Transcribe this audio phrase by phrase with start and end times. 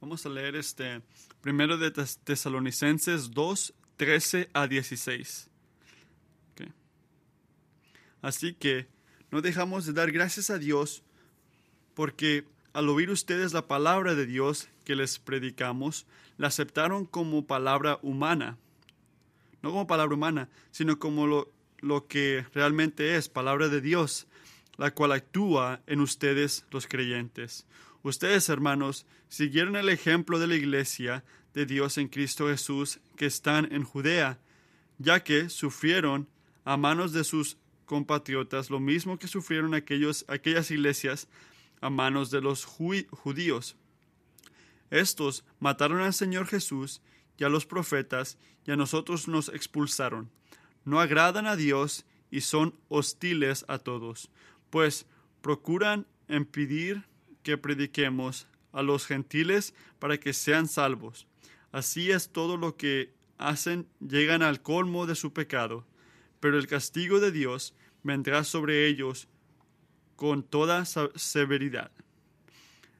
[0.00, 1.02] Vamos a leer este
[1.40, 5.50] primero de Tesalonicenses 2, 13 a 16.
[8.22, 8.86] Así que
[9.32, 11.02] no dejamos de dar gracias a Dios
[11.94, 17.98] porque al oír ustedes la palabra de Dios que les predicamos, la aceptaron como palabra
[18.02, 18.56] humana.
[19.62, 24.28] No como palabra humana, sino como lo, lo que realmente es, palabra de Dios,
[24.76, 27.66] la cual actúa en ustedes los creyentes.
[28.02, 33.72] Ustedes, hermanos, siguieron el ejemplo de la iglesia de Dios en Cristo Jesús que están
[33.72, 34.38] en Judea,
[34.98, 36.28] ya que sufrieron
[36.64, 41.28] a manos de sus compatriotas lo mismo que sufrieron aquellos, aquellas iglesias
[41.80, 43.76] a manos de los judíos.
[44.90, 47.00] Estos mataron al Señor Jesús
[47.36, 50.30] y a los profetas y a nosotros nos expulsaron.
[50.84, 54.30] No agradan a Dios y son hostiles a todos,
[54.70, 55.06] pues
[55.40, 57.04] procuran impedir
[57.48, 61.26] que prediquemos a los gentiles para que sean salvos.
[61.72, 65.86] Así es todo lo que hacen, llegan al colmo de su pecado,
[66.40, 69.28] pero el castigo de Dios vendrá sobre ellos
[70.14, 71.90] con toda severidad.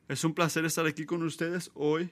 [0.09, 2.09] Es un placer estar aquí con ustedes hoy.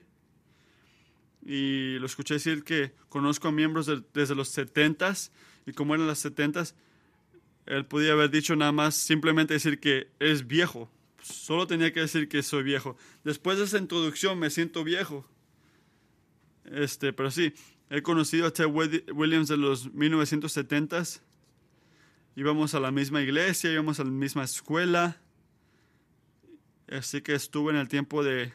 [1.42, 5.32] Y lo escuché decir que conozco a miembros desde los setentas
[5.64, 6.74] y como eran los setentas,
[7.64, 10.90] él podía haber dicho nada más simplemente decir que es viejo,
[11.32, 12.96] Solo tenía que decir que soy viejo.
[13.24, 15.28] Después de esa introducción me siento viejo.
[16.64, 17.52] Este, pero sí,
[17.90, 21.20] he conocido a Ted Williams de los 1970s.
[22.36, 25.20] Íbamos a la misma iglesia, íbamos a la misma escuela.
[26.88, 28.52] Así que estuve en el tiempo de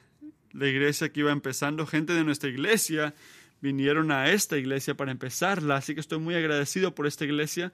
[0.54, 1.86] la iglesia que iba empezando.
[1.86, 3.14] Gente de nuestra iglesia
[3.60, 5.76] vinieron a esta iglesia para empezarla.
[5.76, 7.74] Así que estoy muy agradecido por esta iglesia.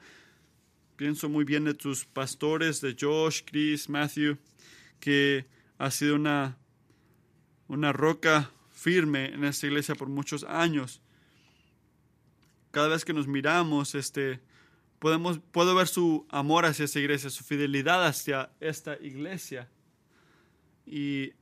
[0.95, 4.39] Pienso muy bien de tus pastores, de Josh, Chris, Matthew
[4.99, 5.45] que
[5.77, 6.57] ha sido una,
[7.67, 11.01] una roca firme en esta iglesia por muchos años.
[12.71, 14.39] Cada vez que nos miramos, este,
[14.99, 19.69] podemos, puedo ver su amor hacia esta iglesia, su fidelidad hacia esta iglesia.
[20.85, 21.33] Y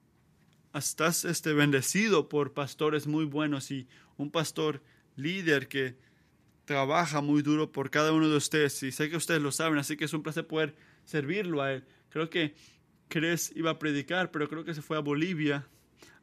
[0.74, 3.88] estás este, bendecido por pastores muy buenos y
[4.18, 4.82] un pastor
[5.16, 5.98] líder que
[6.66, 8.82] trabaja muy duro por cada uno de ustedes.
[8.84, 10.76] Y sé que ustedes lo saben, así que es un placer poder
[11.06, 11.86] servirlo a él.
[12.10, 12.56] Creo que
[13.08, 15.68] Cres iba a predicar, pero creo que se fue a Bolivia.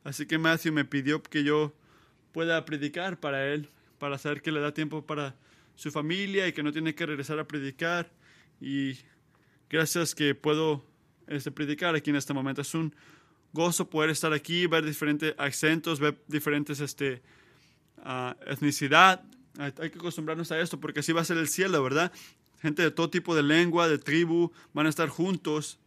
[0.05, 1.73] Así que Matthew me pidió que yo
[2.33, 5.37] pueda predicar para él, para saber que le da tiempo para
[5.77, 8.11] su familia y que no tiene que regresar a predicar.
[8.61, 8.99] Y
[9.71, 10.85] gracias que puedo
[11.29, 12.63] este, predicar aquí en este momento.
[12.63, 12.95] Es un
[13.53, 17.23] gozo poder estar aquí, ver diferentes acentos, ver diferentes este,
[17.99, 19.23] uh, etnicidad.
[19.59, 22.13] Hay, hay que acostumbrarnos a esto porque así va a ser el cielo, ¿verdad?
[22.61, 25.79] Gente de todo tipo de lengua, de tribu, van a estar juntos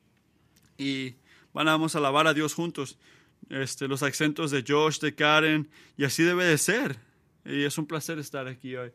[0.78, 1.16] y
[1.54, 2.98] vamos a alabar a Dios juntos.
[3.50, 6.98] Este, los acentos de Josh, de Karen, y así debe de ser.
[7.46, 8.92] Y es un placer estar aquí hoy.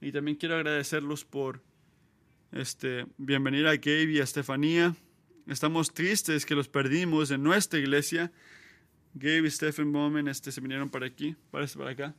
[0.00, 1.62] Y también quiero agradecerlos por
[2.52, 4.96] este, bienvenir a Gabe y a Estefanía.
[5.46, 8.32] Estamos tristes que los perdimos en nuestra iglesia.
[9.14, 12.14] Gabe y Stephen Bowman este, se vinieron para aquí, para, para acá.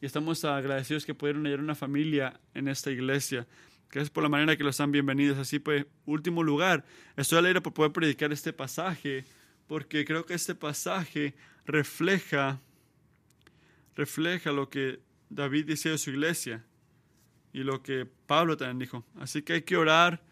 [0.00, 3.46] Y estamos agradecidos que pudieron hallar una familia en esta iglesia.
[3.90, 5.38] Gracias por la manera que los han bienvenidos.
[5.38, 6.84] Así pues, último lugar,
[7.16, 9.24] estoy alegre por poder predicar este pasaje,
[9.66, 12.60] porque creo que este pasaje refleja,
[13.94, 16.64] refleja lo que David dice de su iglesia
[17.52, 19.04] y lo que Pablo también dijo.
[19.18, 20.22] Así que hay que orar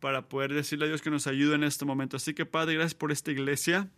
[0.00, 2.16] para poder decirle a Dios que nos ayude en este momento.
[2.16, 3.90] Así que Padre, gracias por esta iglesia.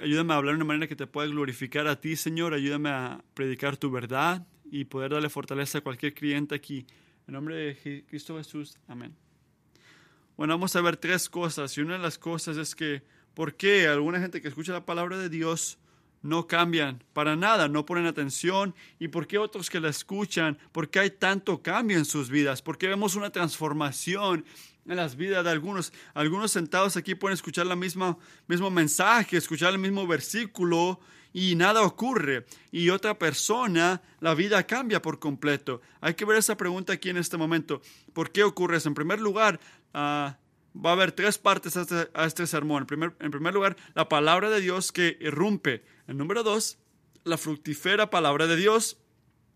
[0.00, 2.54] ayúdame a hablar de una manera que te pueda glorificar a ti, Señor.
[2.54, 6.86] Ayúdame a predicar tu verdad y poder darle fortaleza a cualquier cliente aquí.
[7.28, 9.14] En nombre de Cristo Jesús, amén.
[10.38, 11.76] Bueno, vamos a ver tres cosas.
[11.76, 13.02] Y una de las cosas es que,
[13.34, 15.76] ¿por qué alguna gente que escucha la palabra de Dios
[16.22, 18.74] no cambian para nada, no ponen atención?
[18.98, 22.62] ¿Y por qué otros que la escuchan, por qué hay tanto cambio en sus vidas?
[22.62, 24.46] ¿Por qué vemos una transformación
[24.86, 25.92] en las vidas de algunos?
[26.14, 28.18] Algunos sentados aquí pueden escuchar el mismo
[28.70, 30.98] mensaje, escuchar el mismo versículo
[31.38, 32.46] y nada ocurre.
[32.72, 35.80] Y otra persona, la vida cambia por completo.
[36.00, 37.80] Hay que ver esa pregunta aquí en este momento.
[38.12, 38.88] ¿Por qué ocurre eso?
[38.88, 39.60] En primer lugar,
[39.94, 40.36] ah,
[40.74, 42.82] va a haber tres partes a este, este sermón.
[42.82, 45.84] En primer, en primer, lugar, la palabra de Dios que irrumpe.
[46.08, 46.78] En número dos,
[47.22, 48.98] la fructífera palabra de Dios.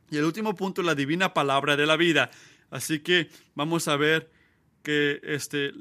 [0.08, 2.30] Y el último punto, la divina palabra de la vida.
[2.70, 4.30] Así que vamos a ver
[4.84, 5.72] que este,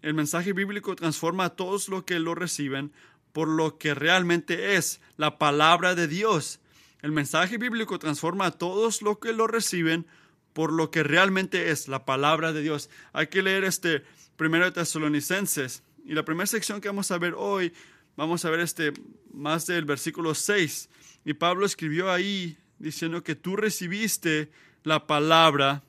[0.00, 2.92] el mensaje bíblico transforma a todos los que lo reciben
[3.36, 6.58] por lo que realmente es la palabra de Dios.
[7.02, 10.06] El mensaje bíblico transforma a todos los que lo reciben
[10.54, 12.88] por lo que realmente es la palabra de Dios.
[13.12, 14.04] Hay que leer este
[14.38, 17.74] primero de Tesalonicenses y la primera sección que vamos a ver hoy
[18.16, 18.94] vamos a ver este
[19.34, 20.88] más del versículo 6.
[21.26, 24.50] Y Pablo escribió ahí diciendo que tú recibiste
[24.82, 25.82] la palabra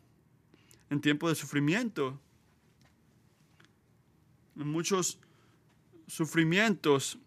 [0.90, 2.20] en tiempo de sufrimiento.
[4.60, 5.18] En muchos
[6.08, 7.20] sufrimientos.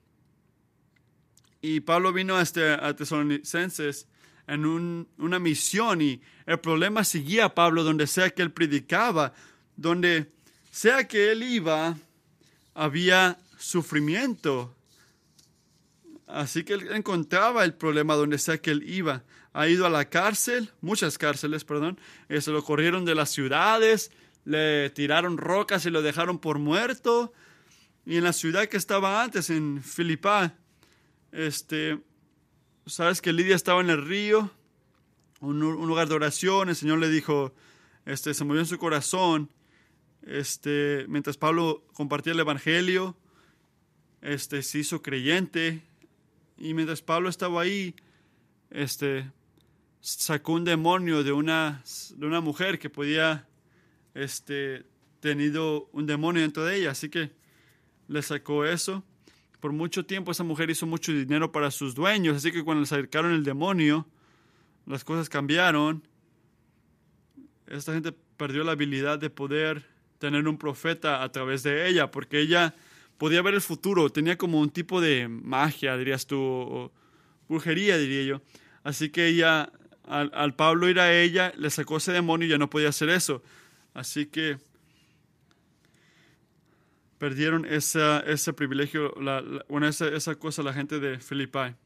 [1.63, 4.07] Y Pablo vino a, este, a Tesalonicenses
[4.47, 9.33] en una misión y el problema seguía a Pablo donde sea que él predicaba,
[9.77, 10.33] donde
[10.73, 11.97] sea que él iba,
[12.75, 14.75] había sufrimiento.
[16.27, 19.23] Así que él encontraba el problema donde sea que él iba.
[19.53, 24.11] Ha ido a la cárcel, muchas cárceles, perdón, eh, se lo corrieron de las ciudades,
[24.45, 27.33] le tiraron rocas y lo dejaron por muerto.
[28.07, 30.55] Y en la ciudad que estaba antes, en Filipa,
[31.33, 32.01] este,
[32.87, 34.51] sabes que Lidia estaba en el río,
[35.41, 37.55] un, lugar de oración, el Señor le dijo,
[38.05, 39.51] este, se movió en su corazón,
[40.23, 43.17] este, mientras Pablo compartía el Evangelio,
[44.21, 45.83] este, se hizo creyente,
[46.59, 47.95] y mientras Pablo estaba ahí,
[48.71, 49.31] este,
[50.01, 51.83] sacó un demonio de una,
[52.17, 53.49] de una mujer que podía,
[54.15, 54.85] este,
[55.21, 57.31] tenido un demonio dentro de ella, así que
[58.09, 59.05] le sacó eso.
[59.61, 62.87] Por mucho tiempo esa mujer hizo mucho dinero para sus dueños, así que cuando le
[62.87, 64.07] sacaron el demonio,
[64.87, 66.03] las cosas cambiaron.
[67.67, 69.87] Esta gente perdió la habilidad de poder
[70.19, 72.75] tener un profeta a través de ella, porque ella
[73.19, 76.93] podía ver el futuro, tenía como un tipo de magia, dirías tú, o
[77.49, 78.43] brujería, diría yo.
[78.83, 79.71] Así que ella,
[80.05, 83.43] al, Pablo ir a ella, le sacó ese demonio y ya no podía hacer eso.
[83.93, 84.59] Así que
[87.21, 91.77] perdieron esa, ese privilegio, la, bueno, esa, esa cosa la gente de Filipi.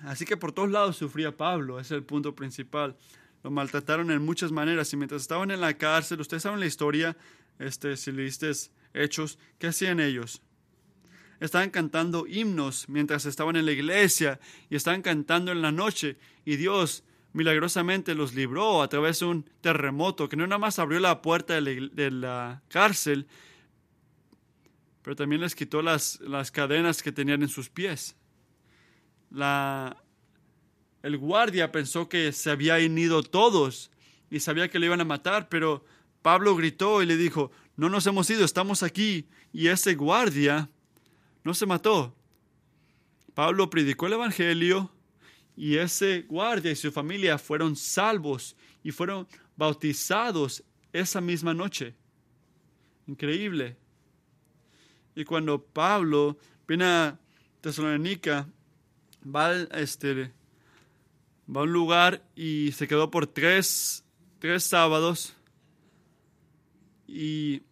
[0.00, 2.94] Así que por todos lados sufría Pablo, ese es el punto principal.
[3.42, 7.16] Lo maltrataron en muchas maneras y mientras estaban en la cárcel, ustedes saben la historia,
[7.58, 8.52] este, si leíste
[8.92, 10.42] Hechos, ¿qué hacían ellos?
[11.40, 14.38] Estaban cantando himnos mientras estaban en la iglesia
[14.68, 19.48] y estaban cantando en la noche y Dios milagrosamente los libró a través de un
[19.62, 23.26] terremoto que no nada más abrió la puerta de la cárcel,
[25.02, 28.16] pero también les quitó las, las cadenas que tenían en sus pies.
[29.30, 30.02] La,
[31.02, 33.90] el guardia pensó que se habían ido todos
[34.30, 35.84] y sabía que le iban a matar, pero
[36.22, 39.26] Pablo gritó y le dijo, no nos hemos ido, estamos aquí.
[39.52, 40.70] Y ese guardia
[41.42, 42.14] no se mató.
[43.34, 44.92] Pablo predicó el Evangelio
[45.56, 49.26] y ese guardia y su familia fueron salvos y fueron
[49.56, 50.62] bautizados
[50.92, 51.94] esa misma noche.
[53.06, 53.76] Increíble.
[55.14, 57.18] Y cuando Pablo viene a
[57.60, 58.48] Tesalónica,
[59.24, 60.32] va, este,
[61.48, 64.04] va a un lugar y se quedó por tres,
[64.38, 65.36] tres sábados
[67.06, 67.62] y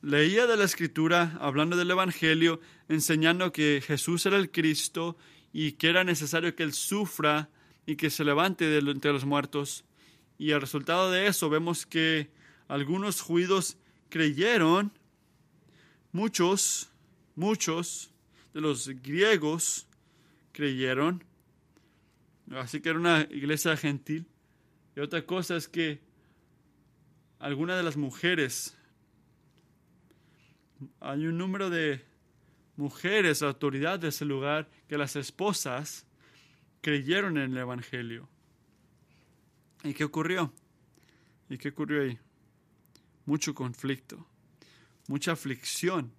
[0.00, 5.16] leía de la escritura, hablando del Evangelio, enseñando que Jesús era el Cristo
[5.52, 7.50] y que era necesario que Él sufra
[7.84, 9.84] y que se levante de entre los muertos.
[10.38, 12.30] Y el resultado de eso vemos que
[12.68, 13.76] algunos judíos
[14.08, 14.92] creyeron
[16.12, 16.90] Muchos,
[17.36, 18.10] muchos
[18.54, 19.86] de los griegos
[20.52, 21.22] creyeron,
[22.52, 24.26] así que era una iglesia gentil.
[24.96, 26.00] Y otra cosa es que
[27.38, 28.76] algunas de las mujeres,
[31.00, 32.04] hay un número de
[32.76, 36.06] mujeres, autoridades de ese lugar, que las esposas
[36.80, 38.28] creyeron en el Evangelio.
[39.84, 40.54] ¿Y qué ocurrió?
[41.50, 42.18] ¿Y qué ocurrió ahí?
[43.26, 44.26] Mucho conflicto
[45.08, 46.12] mucha aflicción.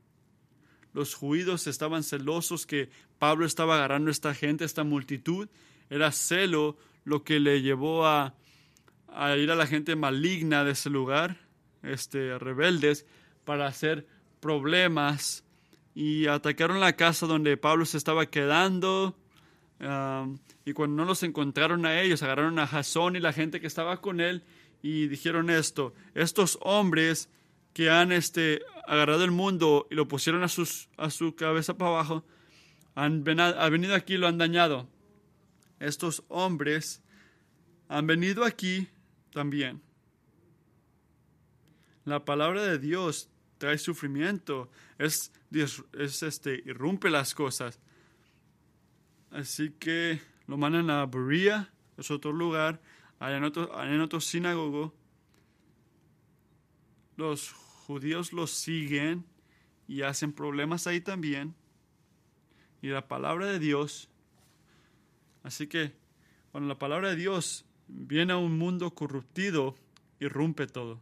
[0.94, 5.48] Los judíos estaban celosos que Pablo estaba agarrando a esta gente, a esta multitud.
[5.90, 8.36] Era celo lo que le llevó a,
[9.38, 11.38] ir a la gente maligna de ese lugar,
[11.84, 13.06] este, rebeldes,
[13.46, 14.08] para hacer
[14.40, 15.46] problemas.
[15.96, 19.16] Y atacaron la casa donde Pablo se estaba quedando.
[19.80, 23.68] Um, y cuando no los encontraron a ellos, agarraron a Jasón y la gente que
[23.68, 24.44] estaba con él
[24.82, 27.30] y dijeron esto, estos hombres
[27.74, 31.92] que han este, agarrado el mundo y lo pusieron a, sus, a su cabeza para
[31.92, 32.26] abajo,
[32.96, 34.90] han, venido aquí y lo han dañado.
[35.80, 37.04] Estos hombres
[37.88, 38.88] han venido aquí
[39.32, 39.80] también.
[42.04, 43.30] La palabra de Dios
[43.60, 47.80] trae sufrimiento, es, es este, irrumpe las cosas.
[49.30, 52.82] Así que lo mandan a Berea, es otro lugar,
[53.20, 54.96] allá en otro, en otro sinagogo.
[57.18, 57.54] Los
[57.90, 59.26] judíos los siguen
[59.88, 61.56] y hacen problemas ahí también.
[62.84, 64.10] Y la palabra de Dios.
[65.42, 65.92] Así que
[66.52, 69.76] cuando la palabra de Dios viene a un mundo corruptido,
[70.20, 71.02] irrumpe todo.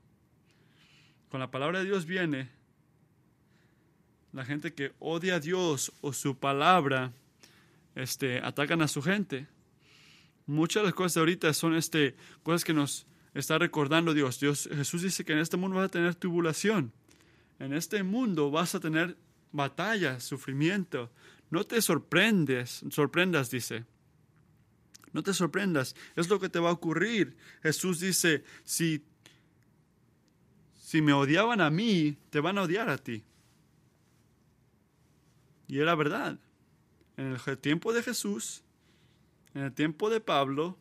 [1.28, 2.50] Cuando la palabra de Dios viene,
[4.32, 7.12] la gente que odia a Dios o su palabra,
[7.96, 9.46] este, atacan a su gente.
[10.46, 13.06] Muchas de las cosas de ahorita son este, cosas que nos
[13.40, 14.40] está recordando Dios.
[14.40, 14.68] Dios.
[14.72, 16.92] Jesús dice que en este mundo vas a tener tribulación.
[17.60, 19.18] En este mundo vas a tener
[19.52, 21.12] batalla, sufrimiento.
[21.50, 23.86] No te sorprendes, sorprendas, dice.
[25.14, 27.38] No te sorprendas, es lo que te va a ocurrir.
[27.64, 29.04] Jesús dice, si,
[30.80, 33.24] si me odiaban a mí, te van a odiar a ti.
[35.68, 36.40] Y era verdad.
[37.16, 38.64] En el tiempo de Jesús,
[39.54, 40.78] en el tiempo de Pablo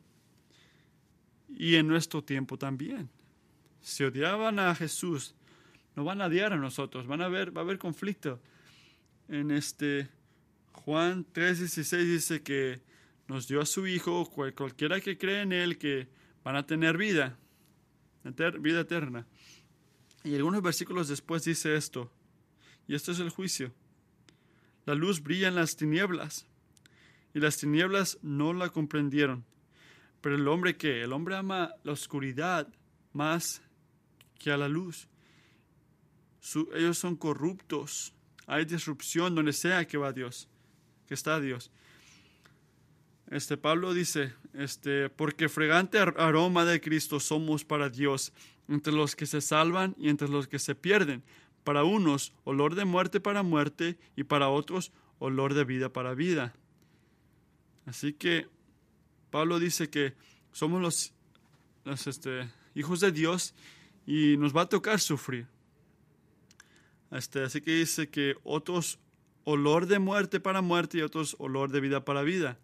[1.48, 3.08] y en nuestro tiempo también.
[3.80, 5.34] Si odiaban a Jesús,
[5.94, 8.40] no van a odiar a nosotros, van a ver, va a haber conflicto.
[9.28, 10.08] En este
[10.72, 12.80] Juan 3:16 dice que
[13.28, 16.08] nos dio a su Hijo, cualquiera que cree en Él, que
[16.44, 17.36] van a tener vida,
[18.60, 19.26] vida eterna.
[20.22, 22.10] Y algunos versículos después dice esto,
[22.86, 23.72] y esto es el juicio.
[24.84, 26.46] La luz brilla en las tinieblas,
[27.34, 29.44] y las tinieblas no la comprendieron.
[30.26, 32.66] Pero el hombre que, el hombre ama la oscuridad
[33.12, 33.62] más
[34.40, 35.06] que a la luz.
[36.74, 38.12] ellos son corruptos.
[38.48, 40.48] Hay disrupción donde sea que va Dios,
[41.06, 41.70] que está Dios.
[43.30, 48.32] Este Pablo dice, este, porque fregante aroma de Cristo somos para Dios,
[48.66, 51.22] entre los que se salvan y entre los que se pierden.
[51.62, 54.90] Para unos, olor de muerte para muerte, y para otros,
[55.20, 56.52] olor de vida para vida.
[57.84, 58.48] Así que
[59.36, 60.14] Pablo dice que
[60.50, 63.52] somos los, este, hijos de Dios
[64.06, 65.46] y nos va a tocar sufrir.
[67.10, 68.98] Este, así que dice que otros
[69.44, 72.58] olor de muerte para muerte y otros olor de vida para vida.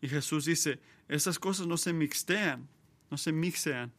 [0.00, 2.68] Y Jesús dice, esas cosas no se mixtean,
[3.12, 3.92] no se mixean.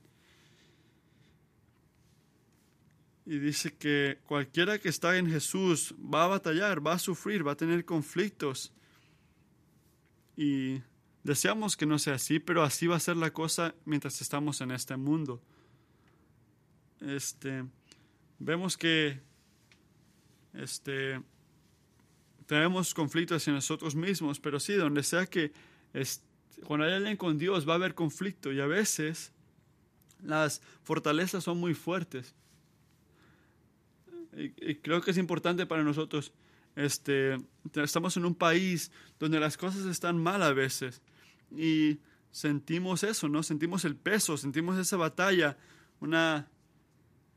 [3.25, 7.53] Y dice que cualquiera que está en Jesús va a batallar, va a sufrir, va
[7.53, 8.73] a tener conflictos.
[10.35, 10.81] Y
[11.23, 14.71] deseamos que no sea así, pero así va a ser la cosa mientras estamos en
[14.71, 15.41] este mundo.
[17.01, 17.65] Este,
[18.39, 19.19] vemos que
[20.53, 21.21] este,
[22.45, 25.51] tenemos conflictos en nosotros mismos, pero sí, donde sea que
[26.65, 29.31] cuando hay alguien con Dios va a haber conflicto y a veces
[30.21, 32.35] las fortalezas son muy fuertes.
[34.33, 36.33] Y, creo que es importante para nosotros.
[36.75, 37.37] Este,
[37.75, 41.01] estamos en un país donde las cosas están mal a veces
[41.55, 41.99] y
[42.31, 43.43] sentimos eso, ¿no?
[43.43, 45.57] Sentimos el peso, sentimos esa batalla,
[45.99, 46.47] una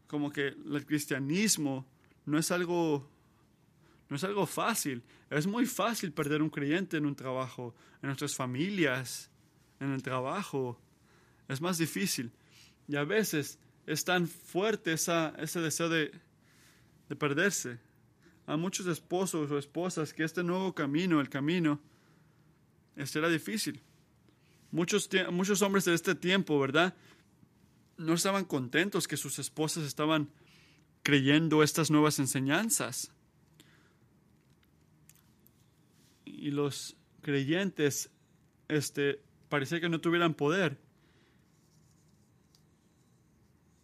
[0.06, 1.86] como que el cristianismo
[2.26, 3.08] no es algo
[4.12, 5.02] no es algo fácil.
[5.30, 9.30] Es muy fácil perder un creyente en un trabajo, en nuestras familias,
[9.80, 10.78] en el trabajo.
[11.48, 12.30] Es más difícil.
[12.86, 16.12] Y a veces es tan fuerte esa, ese deseo de,
[17.08, 17.78] de perderse.
[18.46, 21.80] A muchos esposos o esposas que este nuevo camino, el camino,
[23.04, 23.80] será difícil.
[24.72, 26.96] Muchos, muchos hombres de este tiempo, ¿verdad?
[27.96, 30.30] No estaban contentos que sus esposas estaban
[31.04, 33.12] creyendo estas nuevas enseñanzas.
[36.42, 38.10] y los creyentes
[38.66, 40.76] este, parecía que no tuvieran poder.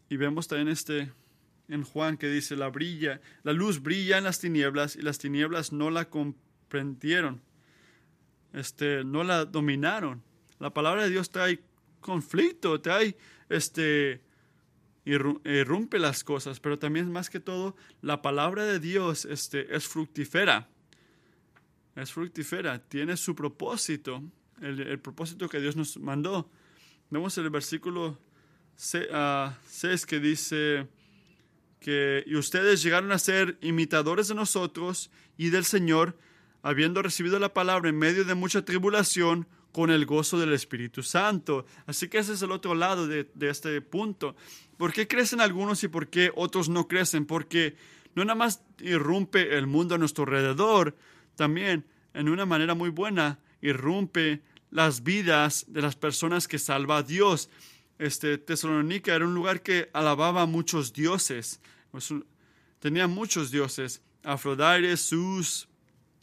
[0.09, 1.13] Y vemos también este
[1.69, 5.73] en Juan que dice la brilla, la luz brilla en las tinieblas y las tinieblas
[5.73, 7.43] no la comprendieron.
[8.53, 10.25] Este, no la dominaron.
[10.59, 11.61] La palabra de Dios trae
[12.01, 13.17] conflicto, trae
[13.49, 14.23] este
[15.05, 20.69] irrumpe las cosas, pero también más que todo la palabra de Dios este, es fructífera
[22.03, 24.23] es fructífera, tiene su propósito,
[24.61, 26.51] el, propósito que Dios nos mandó.
[27.11, 28.19] Vemos el versículo
[28.77, 29.57] 6 ah,
[30.07, 30.89] que dice
[31.81, 36.17] que y ustedes llegaron a ser imitadores de nosotros y del Señor,
[36.63, 41.67] habiendo recibido la palabra en medio de mucha tribulación, con el gozo del Espíritu Santo.
[41.87, 44.35] Así que ese es el otro lado de, este punto.
[44.77, 47.27] ¿Por qué crecen algunos y por qué otros no crecen?
[47.27, 47.77] Porque
[48.15, 50.97] no nada más irrumpe el mundo a nuestro alrededor,
[51.37, 51.85] también
[52.15, 57.49] en una manera muy buena irrumpe las vidas de las personas que salva a Dios.
[57.99, 61.61] Este, Tesalónica era un lugar que alababa a muchos dioses.
[62.79, 64.03] Tenía muchos dioses.
[64.23, 65.69] Afrodite, Sus,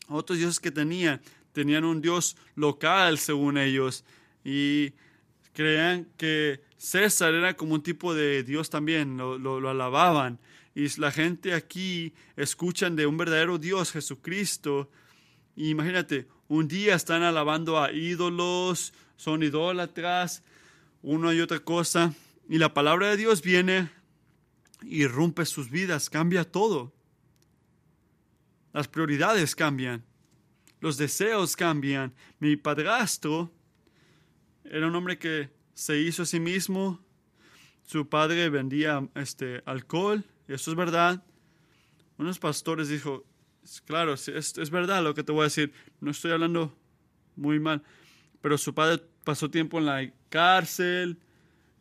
[0.08, 1.22] otros dioses que tenían.
[1.56, 4.04] Tenían un dios local, según ellos.
[4.44, 4.94] Y
[5.54, 9.18] creían que César era como un tipo de dios también.
[9.18, 10.38] Lo, lo alababan.
[10.76, 14.92] Y la gente aquí escuchan de un verdadero Dios, Jesucristo,
[15.56, 20.44] imagínate, un día están alabando a ídolos, son idólatras,
[21.02, 22.14] una y otra cosa,
[22.50, 23.90] y la palabra de Dios viene
[24.84, 26.94] y rompe sus vidas, cambia todo.
[28.74, 30.04] las prioridades cambian,
[30.86, 32.14] los deseos cambian.
[32.38, 33.52] Mi padrastro
[34.64, 37.04] era un hombre que se hizo a sí mismo,
[37.82, 41.24] su padre vendía este, alcohol, y eso es verdad.
[42.20, 43.26] Unos pastores dijo,
[43.86, 46.78] claro, es, es verdad lo que te voy a decir, no estoy hablando
[47.36, 47.82] muy mal,
[48.40, 51.18] pero su padre pasó tiempo en la cárcel,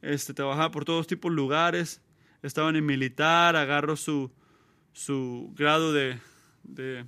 [0.00, 2.00] este, trabajaba por todos tipos de lugares,
[2.40, 4.32] estaba en el militar, agarró su,
[4.94, 6.18] su grado de,
[6.62, 7.04] de,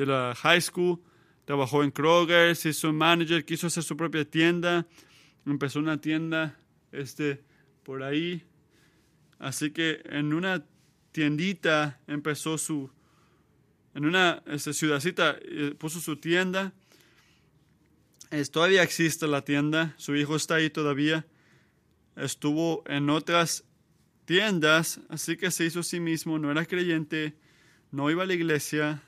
[0.00, 0.98] de la high school,
[1.44, 4.86] trabajó en Kroger, se hizo manager, quiso hacer su propia tienda,
[5.44, 6.58] empezó una tienda
[6.90, 7.44] este,
[7.82, 8.42] por ahí.
[9.38, 10.64] Así que en una
[11.12, 12.90] tiendita empezó su,
[13.94, 16.72] en una este, ciudadcita eh, puso su tienda.
[18.30, 21.26] Es, todavía existe la tienda, su hijo está ahí todavía.
[22.16, 23.64] Estuvo en otras
[24.24, 27.36] tiendas, así que se hizo a sí mismo, no era creyente,
[27.90, 29.02] no iba a la iglesia.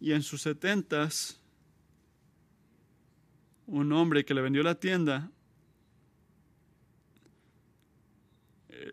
[0.00, 1.40] Y en sus setentas,
[3.66, 5.30] un hombre que le vendió la tienda
[8.70, 8.92] eh,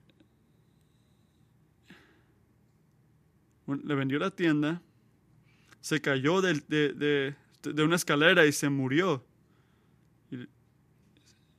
[3.67, 4.81] le vendió la tienda,
[5.81, 7.35] se cayó de,
[7.83, 9.23] una escalera y se murió.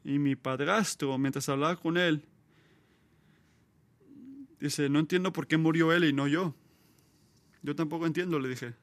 [0.04, 2.24] Y, mi padrastro, mientras hablaba con él,
[4.58, 6.54] dice, no entiendo por qué murió él y no yo.
[7.62, 8.74] Yo tampoco entiendo, le dije.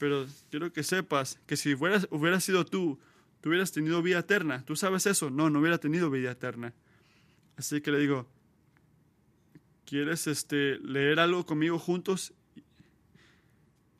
[0.00, 2.98] Pero quiero que sepas que si hubieras, hubiera sido tú,
[3.42, 4.64] tú hubieras tenido vida eterna.
[4.64, 5.28] ¿Tú sabes eso?
[5.28, 6.72] No, no hubiera tenido vida eterna.
[7.58, 8.26] Así que le digo,
[9.84, 12.32] ¿quieres este, leer algo conmigo juntos?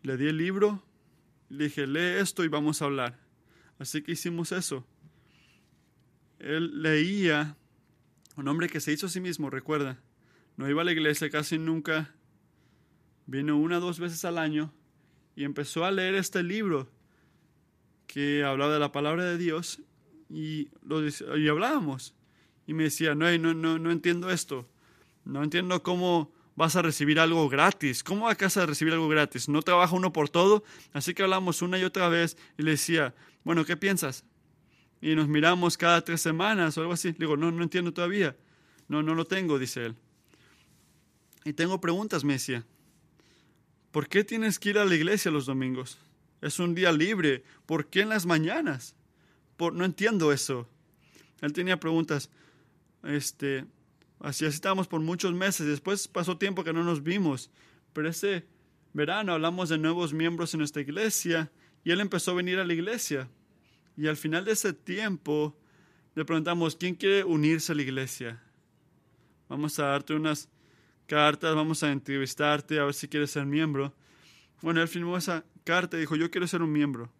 [0.02, 0.82] Le di el libro,
[1.50, 3.18] le dije, lee esto y vamos a hablar.
[3.78, 4.86] Así que hicimos eso.
[6.38, 7.58] Él leía,
[8.36, 10.00] un hombre que se hizo a sí mismo, recuerda,
[10.56, 12.14] no iba a la iglesia casi nunca,
[13.26, 14.72] vino una o dos veces al año
[15.36, 16.88] y empezó a leer este libro
[18.06, 19.80] que hablaba de la palabra de Dios
[20.28, 22.14] y, lo, y hablábamos.
[22.66, 24.68] Y me decía, no, no, no, no entiendo esto.
[25.24, 28.02] No entiendo cómo vas a recibir algo gratis.
[28.02, 29.48] ¿Cómo vas a recibir algo gratis?
[29.48, 30.64] ¿No trabaja uno por todo?
[30.92, 34.24] Así que hablamos una y otra vez y le decía, bueno, ¿qué piensas?
[35.00, 37.08] Y nos miramos cada tres semanas o algo así.
[37.12, 38.36] Le digo, no, no entiendo todavía.
[38.88, 39.96] No, no lo tengo, dice él.
[41.44, 42.66] Y tengo preguntas, me decía.
[43.90, 45.98] ¿Por qué tienes que ir a la iglesia los domingos?
[46.40, 47.42] Es un día libre.
[47.66, 48.94] ¿Por qué en las mañanas?
[49.56, 50.68] Por, no entiendo eso.
[51.40, 52.30] Él tenía preguntas.
[53.02, 53.66] Este,
[54.20, 55.66] así, así estábamos por muchos meses.
[55.66, 57.50] Después pasó tiempo que no nos vimos.
[57.92, 58.46] Pero ese
[58.92, 61.50] verano hablamos de nuevos miembros en nuestra iglesia
[61.84, 63.28] y él empezó a venir a la iglesia.
[63.96, 65.56] Y al final de ese tiempo
[66.14, 68.42] le preguntamos, ¿quién quiere unirse a la iglesia?
[69.48, 70.48] Vamos a darte unas
[71.10, 73.92] cartas, vamos a entrevistarte, a ver si quieres ser miembro.
[74.62, 77.10] Bueno, él firmó esa carta y dijo, yo quiero ser un miembro.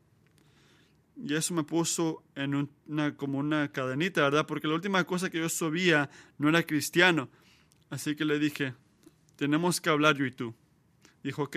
[1.17, 4.47] Y eso me puso en una, como una cadenita, ¿verdad?
[4.47, 7.29] Porque la última cosa que yo sabía no era cristiano.
[7.91, 8.75] Así que le dije,
[9.35, 10.55] tenemos que hablar yo y tú.
[11.25, 11.57] Dijo, ok.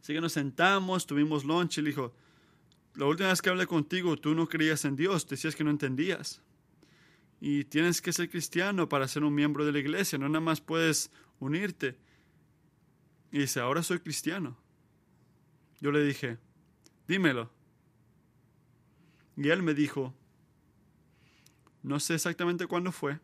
[0.00, 2.14] Así que nos sentamos, tuvimos lunch y le dijo,
[2.94, 6.40] la última vez que hablé contigo tú no creías en Dios, decías que no entendías
[7.44, 10.60] y tienes que ser cristiano para ser un miembro de la iglesia, no nada más
[10.60, 11.98] puedes unirte.
[13.32, 14.56] Y dice, ahora soy cristiano.
[15.80, 16.38] Yo le dije,
[17.08, 17.50] dímelo.
[19.36, 20.14] Y él me dijo,
[21.82, 23.18] no sé exactamente cuándo fue,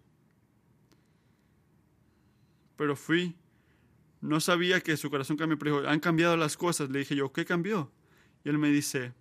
[2.74, 3.36] pero fui.
[4.20, 6.90] No sabía que su corazón cambió, pero dijo, han cambiado las cosas.
[6.90, 7.92] Le dije yo, ¿qué cambió?
[8.44, 9.14] Y él me dice,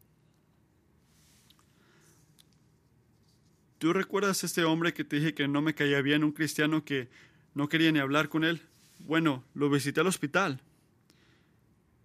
[3.78, 7.10] ¿Tú recuerdas este hombre que te dije que no me caía bien, un cristiano que
[7.54, 8.62] no quería ni hablar con él?
[9.00, 10.62] Bueno, lo visité al hospital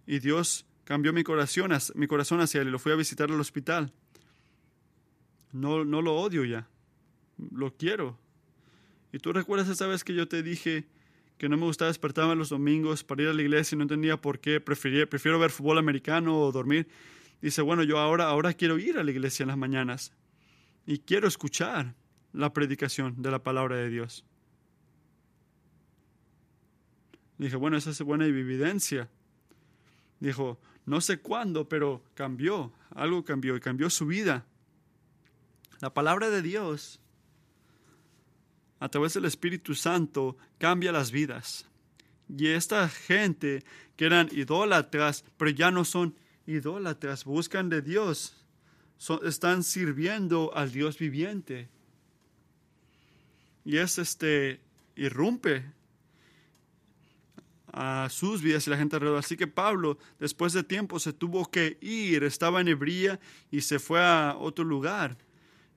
[0.05, 3.91] y Dios cambió mi corazón, hacia él y lo fui a visitar al hospital.
[5.51, 6.67] No, no lo odio ya,
[7.51, 8.19] lo quiero.
[9.11, 10.85] ¿Y tú recuerdas esa vez que yo te dije
[11.39, 14.17] que no me gustaba despertarme los domingos para ir a la iglesia y no entendía
[14.17, 16.87] por qué, prefiero ver fútbol americano o dormir?
[17.41, 20.13] Dice, bueno, yo ahora, ahora quiero ir a la iglesia en las mañanas
[20.85, 21.95] y quiero escuchar
[22.33, 24.25] la predicación de la palabra de Dios.
[27.37, 29.09] Dije, bueno, esa es buena evidencia.
[30.19, 34.45] Dijo, no sé cuándo, pero cambió, algo cambió y cambió su vida.
[35.79, 36.99] La palabra de Dios,
[38.79, 41.67] a través del Espíritu Santo, cambia las vidas.
[42.29, 43.63] Y esta gente
[43.95, 46.15] que eran idólatras, pero ya no son
[46.45, 48.42] idólatras, buscan de Dios
[49.23, 51.69] están sirviendo al Dios viviente.
[53.65, 54.59] Y es este,
[54.95, 55.63] irrumpe.
[57.75, 59.17] a sus vidas y la gente alrededor.
[59.17, 63.79] Así que Pablo, después de tiempo, se tuvo que ir, estaba en Hebría y se
[63.79, 65.17] fue a otro lugar.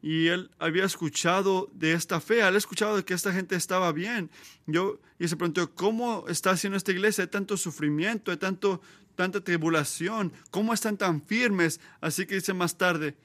[0.03, 3.93] Y él había escuchado de esta fe, él ha escuchado de que esta gente estaba
[3.93, 4.31] bien.
[4.67, 7.25] Yo, y se preguntó, ¿cómo está haciendo esta iglesia?
[7.25, 8.83] Hay tanto sufrimiento, hay tanto,
[9.17, 11.81] tanta tribulación, ¿cómo están tan firmes?
[12.01, 13.17] Así que dice más tarde,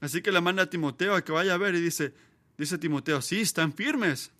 [0.00, 2.14] así que le manda a Timoteo a que vaya a ver y dice,
[2.56, 4.30] dice Timoteo, sí, están firmes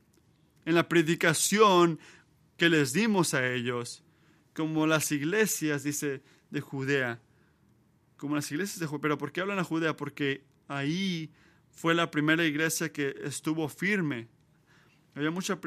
[0.65, 1.99] en la predicación
[2.57, 4.05] que les dimos a ellos,
[4.55, 7.21] como las iglesias, dice, de Judea,
[8.17, 9.01] como las iglesias de Judea.
[9.01, 9.97] Pero ¿por qué hablan a Judea?
[9.97, 11.31] Porque ahí
[11.71, 14.29] fue la primera iglesia que estuvo firme.
[15.15, 15.59] Había mucha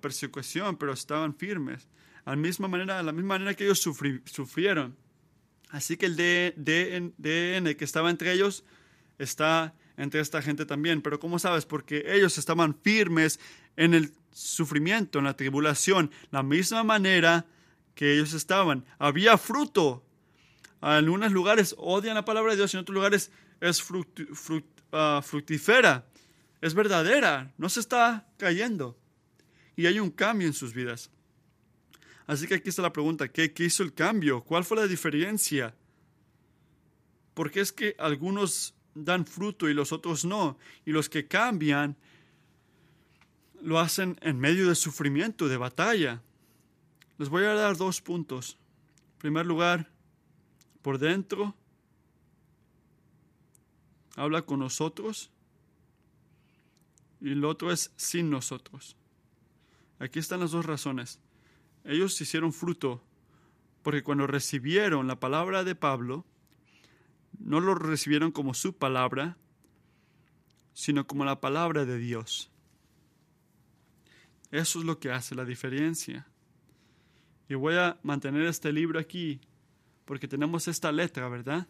[0.00, 1.86] persecución, pero estaban firmes.
[2.24, 4.96] A misma manera, la misma manera que ellos sufrieron.
[5.70, 8.64] Así que el DN que estaba entre ellos
[9.18, 11.02] está entre esta gente también.
[11.02, 11.66] Pero ¿cómo sabes?
[11.66, 13.40] Porque ellos estaban firmes
[13.76, 17.46] en el sufrimiento, en la tribulación, la misma manera
[17.94, 18.84] que ellos estaban.
[18.98, 20.04] Había fruto.
[20.82, 23.82] En algunos lugares odian la palabra de Dios, en otros lugares es
[24.92, 26.06] ah, fructífera,
[26.60, 28.98] es verdadera, no se está cayendo.
[29.76, 31.10] Y hay un cambio en sus vidas.
[32.26, 34.42] Así que aquí está la pregunta, ¿qué, hizo el cambio?
[34.42, 35.74] ¿Cuál fue la diferencia?
[37.34, 40.56] Porque es que algunos dan fruto y los otros no.
[40.86, 41.96] Y los que cambian
[43.60, 46.22] lo hacen en medio de sufrimiento, de batalla.
[47.18, 48.58] Les voy a dar dos puntos.
[49.14, 49.90] En primer lugar,
[50.80, 51.54] por dentro,
[54.16, 55.30] habla con nosotros
[57.20, 58.96] y el otro es sin nosotros.
[59.98, 61.20] Aquí están las dos razones.
[61.84, 63.02] Ellos hicieron fruto
[63.82, 66.24] porque cuando recibieron la palabra de Pablo,
[67.38, 69.36] no lo recibieron como su palabra,
[70.72, 72.50] sino como la palabra de Dios.
[74.50, 76.26] Eso es lo que hace la diferencia.
[77.48, 79.40] Y voy a mantener este libro aquí
[80.06, 81.66] porque tenemos esta letra, ¿verdad?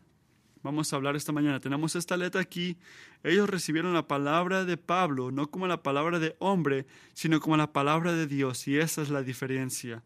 [0.65, 1.61] Vamos a hablar esta mañana.
[1.61, 2.77] Tenemos esta letra aquí.
[3.23, 7.73] Ellos recibieron la palabra de Pablo, no como la palabra de hombre, sino como la
[7.73, 8.67] palabra de Dios.
[8.67, 10.03] Y esa es la diferencia.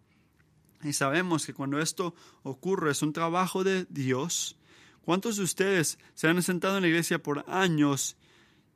[0.83, 4.59] Y sabemos que cuando esto ocurre es un trabajo de Dios.
[5.01, 8.19] ¿Cuántos de ustedes se han sentado en la iglesia por años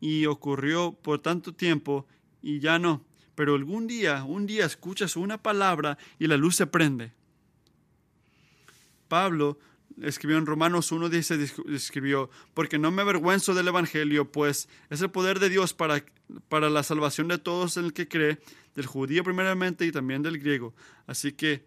[0.01, 2.07] y ocurrió por tanto tiempo
[2.41, 3.05] y ya no?
[3.35, 7.13] pero algún día, un día escuchas una palabra y la luz se prende.
[9.09, 9.59] Pablo
[10.01, 15.11] escribió en Romanos 1, dice, escribió, porque no me avergüenzo del Evangelio, pues es el
[15.11, 16.05] poder de Dios para,
[16.49, 18.39] para la salvación de todos en el que cree,
[18.75, 20.75] del judío primeramente y también del griego.
[21.07, 21.67] Así que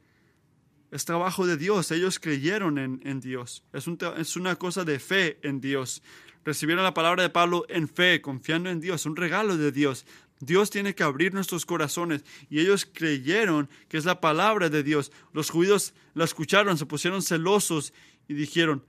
[0.91, 4.99] es trabajo de Dios, ellos creyeron en, en Dios, es, un, es una cosa de
[4.99, 6.01] fe en Dios.
[6.45, 10.05] Recibieron la palabra de Pablo en fe, confiando en Dios, un regalo de Dios.
[10.39, 15.11] Dios tiene que abrir nuestros corazones y ellos creyeron que es la palabra de Dios.
[15.33, 17.93] Los judíos la escucharon, se pusieron celosos
[18.27, 18.83] y dijeron,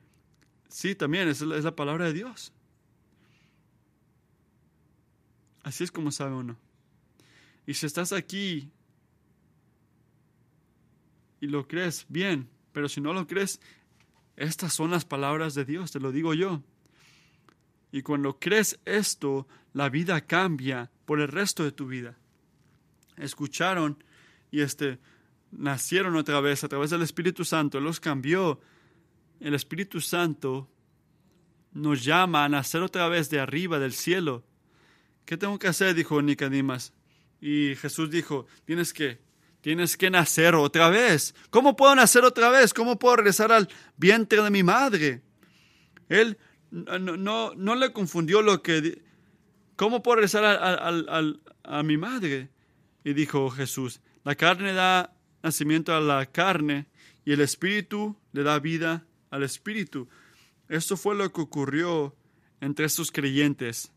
[0.68, 2.52] sí, también es la, es la palabra de Dios.
[5.62, 6.56] Así es como sabe uno.
[7.66, 8.70] Y si estás aquí
[11.40, 13.60] y lo crees, bien, pero si no lo crees,
[14.36, 16.62] estas son las palabras de Dios, te lo digo yo.
[17.90, 22.16] Y cuando crees esto, la vida cambia por el resto de tu vida.
[23.16, 24.02] Escucharon
[24.50, 24.98] y este,
[25.50, 28.60] nacieron otra vez a través del Espíritu Santo, los cambió.
[29.40, 30.70] El Espíritu Santo
[31.72, 34.44] nos llama a nacer otra vez de arriba del cielo.
[35.24, 35.94] ¿Qué tengo que hacer?
[35.94, 36.92] dijo Nicodemas.
[37.40, 39.20] Y Jesús dijo, tienes que,
[39.60, 41.34] tienes que nacer otra vez.
[41.50, 42.72] ¿Cómo puedo nacer otra vez?
[42.72, 45.22] ¿Cómo puedo regresar al vientre de mi madre?
[46.08, 46.38] Él
[46.70, 49.02] no, no, le confundió lo que...
[49.76, 52.48] ¿Cómo puedo regresar a, mi madre?
[53.04, 56.86] Y dijo Jesús, la carne da nacimiento a la carne
[57.24, 60.08] y el espíritu le da vida al espíritu.
[60.68, 62.14] Esto fue lo que ocurrió
[62.60, 63.92] entre estos creyentes,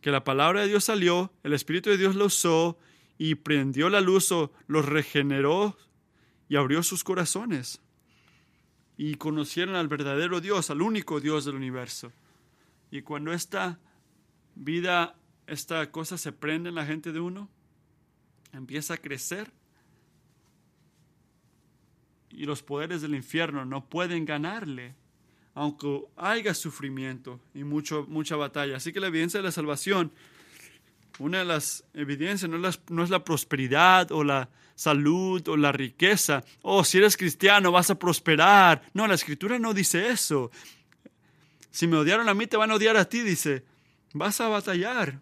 [0.00, 2.78] que la palabra de Dios salió, el espíritu de Dios lo usó
[3.18, 5.76] y prendió la luz o los regeneró
[6.48, 7.80] y abrió sus corazones
[8.96, 12.12] y conocieron al verdadero Dios, al único Dios del universo.
[12.90, 13.80] Y cuando esta
[14.54, 17.48] vida, esta cosa se prende en la gente de uno,
[18.52, 19.50] empieza a crecer
[22.32, 24.94] y los poderes del infierno no pueden ganarle,
[25.54, 28.76] aunque haya sufrimiento y mucho, mucha batalla.
[28.76, 30.12] Así que la evidencia de la salvación,
[31.18, 35.72] una de las evidencias no es no es la prosperidad o la salud o la
[35.72, 36.44] riqueza.
[36.62, 38.82] Oh, si eres cristiano vas a prosperar.
[38.94, 40.50] No, la escritura no dice eso.
[41.70, 43.64] Si me odiaron a mí, te van a odiar a ti, dice.
[44.12, 45.20] Vas a batallar.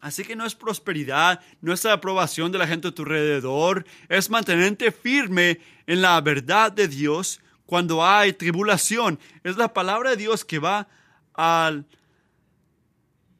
[0.00, 3.86] Así que no es prosperidad, no es la aprobación de la gente a tu alrededor,
[4.08, 9.18] es mantenerte firme en la verdad de Dios cuando hay tribulación.
[9.42, 10.88] Es la palabra de Dios que va
[11.34, 11.86] al,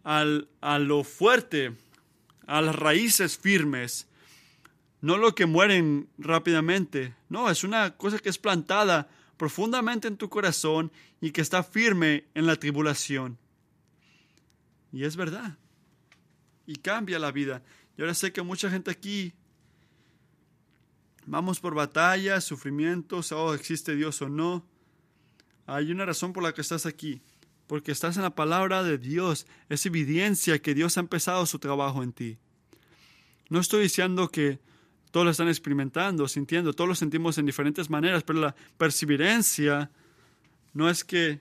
[0.02, 1.74] al, a lo fuerte,
[2.46, 4.08] a las raíces firmes,
[5.00, 7.14] no lo que mueren rápidamente.
[7.28, 10.90] No, es una cosa que es plantada profundamente en tu corazón
[11.20, 13.38] y que está firme en la tribulación.
[14.92, 15.58] Y es verdad.
[16.66, 17.62] Y cambia la vida.
[17.96, 19.32] Y ahora sé que mucha gente aquí
[21.26, 24.64] vamos por batallas, sufrimientos, oh, existe Dios o no.
[25.66, 27.20] Hay una razón por la que estás aquí,
[27.66, 29.46] porque estás en la palabra de Dios.
[29.68, 32.38] Es evidencia que Dios ha empezado su trabajo en ti.
[33.48, 34.60] No estoy diciendo que
[35.10, 39.90] todos lo están experimentando, sintiendo, todos lo sentimos en diferentes maneras, pero la perseverancia
[40.72, 41.40] no es que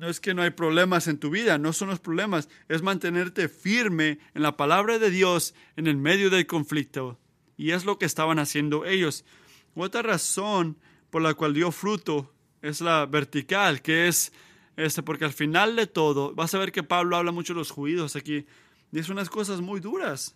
[0.00, 3.50] no es que no hay problemas en tu vida, no son los problemas, es mantenerte
[3.50, 7.18] firme en la palabra de Dios en el medio del conflicto.
[7.58, 9.26] Y es lo que estaban haciendo ellos.
[9.74, 10.78] Otra razón
[11.10, 12.32] por la cual dio fruto
[12.62, 14.32] es la vertical, que es
[14.78, 17.70] este, porque al final de todo, vas a ver que Pablo habla mucho de los
[17.70, 18.46] judíos aquí,
[18.90, 20.34] dice unas cosas muy duras.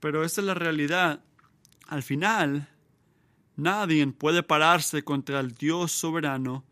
[0.00, 1.22] Pero esta es la realidad.
[1.86, 2.70] Al final,
[3.56, 6.64] nadie puede pararse contra el Dios soberano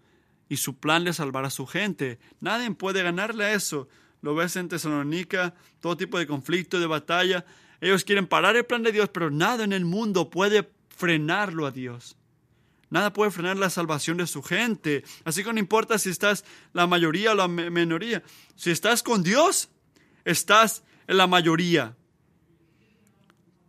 [0.53, 2.19] y su plan de salvar a su gente.
[2.41, 3.89] Nadie puede ganarle a eso.
[4.21, 7.47] Lo ves en Tesalónica, todo tipo de conflicto, de batalla.
[7.81, 11.71] Ellos quieren parar el plan de Dios, pero nada en el mundo puede frenarlo a
[11.71, 12.19] Dios.
[12.91, 15.05] Nada puede frenar la salvación de su gente.
[15.25, 18.23] Así que no importa si estás la mayoría o la minoría.
[18.55, 19.71] Si estás con Dios,
[20.27, 21.97] estás en la mayoría.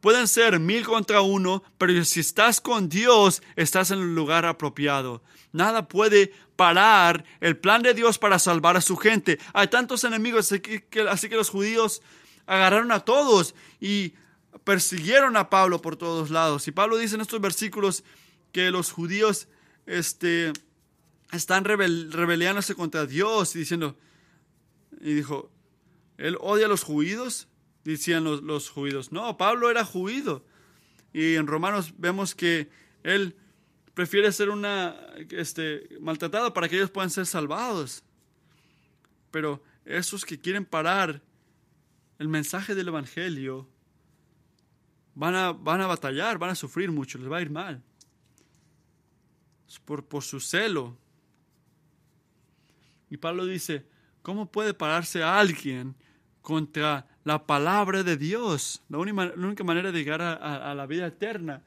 [0.03, 5.23] Pueden ser mil contra uno, pero si estás con Dios, estás en el lugar apropiado.
[5.53, 9.39] Nada puede parar el plan de Dios para salvar a su gente.
[9.53, 10.59] Hay tantos enemigos, así
[11.29, 12.01] que, los judíos
[12.45, 14.11] agarraron a todos y
[14.65, 16.67] persiguieron a Pablo por todos lados.
[16.67, 18.03] Y Pablo dice en estos versículos
[18.51, 19.47] que los judíos
[19.85, 20.51] este,
[21.31, 23.97] están rebel, rebeliándose contra Dios y diciendo,
[24.99, 25.49] y dijo,
[26.17, 27.47] ¿él odia a los judíos?
[27.83, 29.11] Decían los, los judíos.
[29.11, 30.43] No, Pablo era judío.
[31.11, 32.69] Y en Romanos vemos que
[33.03, 33.35] él
[33.93, 34.95] prefiere ser una
[35.29, 38.03] este, maltratado para que ellos puedan ser salvados.
[39.31, 41.21] Pero esos que quieren parar
[42.17, 43.67] el mensaje del Evangelio
[45.15, 47.83] van a, van a batallar, van a sufrir mucho, les va a ir mal.
[49.85, 50.97] Por, por su celo.
[53.09, 53.85] Y Pablo dice,
[54.21, 55.95] ¿cómo puede pararse alguien
[56.41, 61.63] contra la palabra de Dios, la única, manera de llegar a, la vida eterna.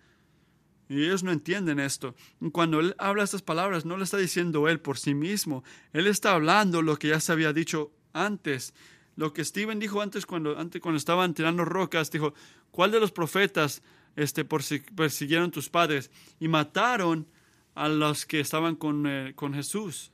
[0.89, 2.15] Y ellos no entienden esto.
[2.53, 5.65] Cuando él habla estas palabras, no le está diciendo él por sí mismo.
[5.93, 8.75] Él está hablando lo que ya se había dicho antes.
[9.17, 12.35] Lo que Stephen dijo antes cuando, antes, cuando estaban tirando rocas, dijo,
[12.71, 13.83] ¿cuál de los profetas
[14.15, 16.11] este, persiguieron tus padres?
[16.39, 17.27] Y mataron
[17.75, 20.13] a los que estaban con, eh, con Jesús.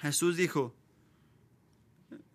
[0.00, 0.74] Jesús dijo,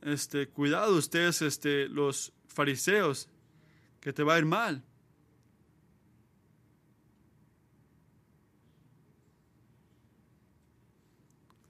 [0.02, 3.28] este, cuidado ustedes, este, los fariseos,
[4.00, 4.84] que te va a ir mal.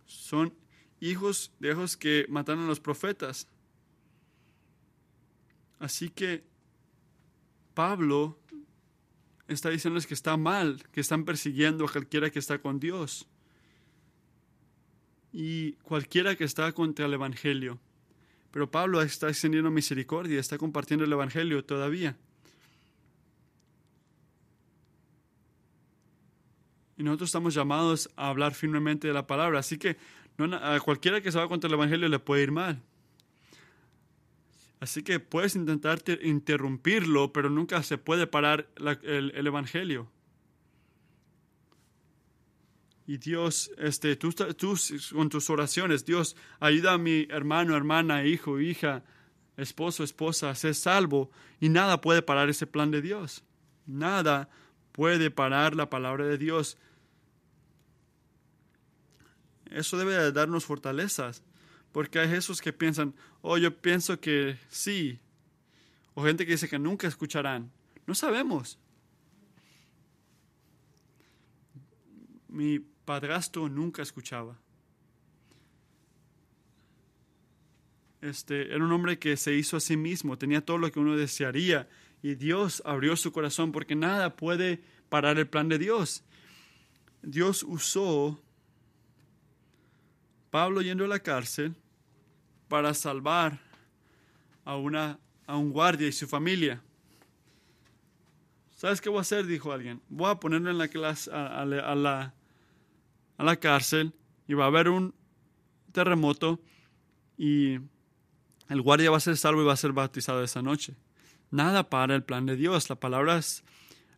[0.05, 0.53] Son
[0.99, 3.47] hijos de hijos que mataron a los profetas.
[5.79, 6.43] Así que
[7.73, 8.37] Pablo
[9.47, 13.27] está diciéndoles que está mal, que están persiguiendo a cualquiera que está con Dios
[15.31, 17.79] y cualquiera que está contra el Evangelio.
[18.51, 22.17] Pero Pablo está extendiendo misericordia, está compartiendo el Evangelio todavía.
[26.97, 29.59] Y nosotros estamos llamados a hablar firmemente de la palabra.
[29.59, 29.97] Así que
[30.37, 32.81] a cualquiera que se va contra el Evangelio le puede ir mal.
[34.79, 38.67] Así que puedes intentar interrumpirlo, pero nunca se puede parar
[39.03, 40.09] el Evangelio.
[43.09, 44.77] Y Dios, este, tú, tú
[45.15, 49.03] con tus oraciones, Dios, ayuda a mi hermano, hermana, hijo, hija,
[49.57, 51.31] esposo, esposa a ser salvo.
[51.59, 53.43] Y nada puede parar ese plan de Dios.
[53.87, 54.47] Nada
[54.91, 56.77] puede parar la palabra de Dios.
[59.71, 61.41] Eso debe darnos fortalezas.
[61.91, 65.17] Porque hay esos que piensan, oh, yo pienso que sí.
[66.13, 67.71] O gente que dice que nunca escucharán.
[68.05, 68.77] No sabemos.
[72.47, 74.55] Mi padrastro nunca escuchaba.
[78.21, 81.17] Este, era un hombre que se hizo a sí mismo, tenía todo lo que uno
[81.17, 81.89] desearía
[82.21, 86.23] y Dios abrió su corazón porque nada puede parar el plan de Dios.
[87.23, 88.39] Dios usó
[90.51, 91.73] Pablo yendo a la cárcel
[92.67, 93.59] para salvar
[94.65, 95.17] a, una,
[95.47, 96.79] a un guardia y su familia.
[98.75, 99.47] ¿Sabes qué voy a hacer?
[99.47, 99.99] Dijo alguien.
[100.09, 102.35] Voy a ponerlo en la clase, a, la,
[103.39, 104.13] a la cárcel
[104.47, 105.15] y va a haber un
[105.93, 106.59] terremoto
[107.37, 107.79] y
[108.67, 110.97] el guardia va a ser salvo y va a ser bautizado esa noche.
[111.49, 112.89] Nada para el plan de Dios.
[112.89, 113.39] La palabra,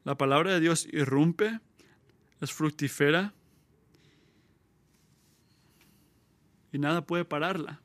[0.03, 1.59] la palabra de Dios irrumpe,
[2.41, 3.35] es fructífera
[6.71, 7.79] y nada puede pararla.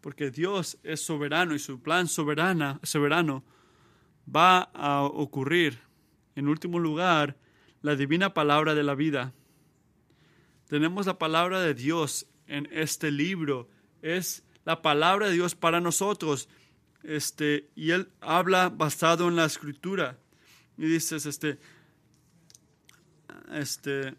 [0.00, 3.42] Porque Dios es soberano y su plan soberana, soberano
[4.24, 5.80] va a ocurrir.
[6.36, 7.36] En último lugar,
[7.80, 9.34] la divina palabra de la vida.
[10.72, 13.68] Tenemos la palabra de Dios en este libro.
[14.00, 16.48] Es la palabra de Dios para nosotros.
[17.02, 20.18] Este, y él habla basado en la escritura.
[20.78, 21.58] Y dices, este,
[23.52, 24.14] este,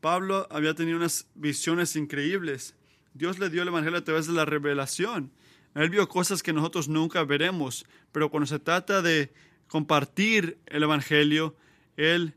[0.00, 2.76] Pablo había tenido unas visiones increíbles.
[3.12, 5.32] Dios le dio el Evangelio a través de la revelación.
[5.74, 9.32] Él vio cosas que nosotros nunca veremos, pero cuando se trata de
[9.66, 11.56] compartir el Evangelio,
[11.96, 12.34] él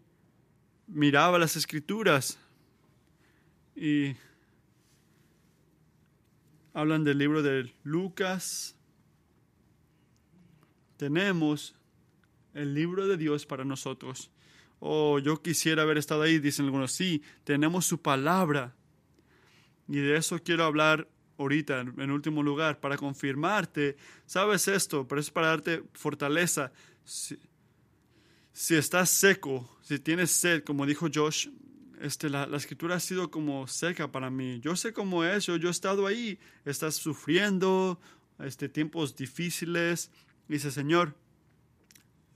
[0.87, 2.39] miraba las escrituras
[3.75, 4.15] y
[6.73, 8.75] hablan del libro de Lucas.
[10.97, 11.75] Tenemos
[12.53, 14.31] el libro de Dios para nosotros.
[14.79, 16.91] Oh, yo quisiera haber estado ahí, dicen algunos.
[16.91, 18.75] Sí, tenemos su palabra.
[19.87, 21.07] Y de eso quiero hablar
[21.37, 23.97] ahorita, en último lugar, para confirmarte.
[24.25, 26.71] Sabes esto, pero es para darte fortaleza.
[27.03, 27.37] Si,
[28.53, 31.47] si estás seco, si tienes sed, como dijo Josh,
[32.01, 34.59] este, la, escritura ha sido como seca para mí.
[34.59, 37.99] Yo sé cómo es, yo, he estado ahí, estás sufriendo,
[38.39, 40.09] este, tiempos difíciles.
[40.47, 41.15] Dice, Señor,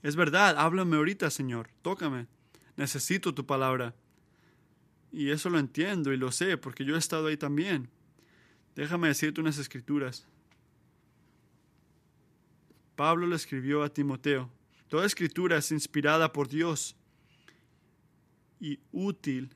[0.02, 2.28] es verdad, háblame ahorita, Señor, tócame,
[2.76, 3.94] necesito tu palabra.
[5.10, 7.88] Y eso lo entiendo y lo sé, porque yo he estado ahí también.
[8.76, 10.28] Déjame decirte unas escrituras.
[12.94, 14.48] Pablo le escribió a Timoteo.
[14.88, 16.94] Toda escritura es inspirada por Dios
[18.60, 19.55] y útil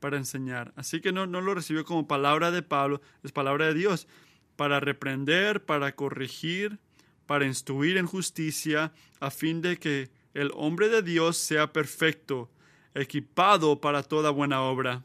[0.00, 0.72] para enseñar.
[0.76, 4.06] Así que no, no lo recibió como palabra de Pablo, es palabra de Dios,
[4.56, 6.78] para reprender, para corregir,
[7.26, 12.50] para instruir en justicia, a fin de que el hombre de Dios sea perfecto,
[12.94, 15.04] equipado para toda buena obra.